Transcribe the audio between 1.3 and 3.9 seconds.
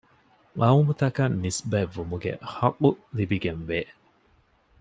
ނިސްބަތް ވުމުގެ ޙައްޤު ލިބިގެންވޭ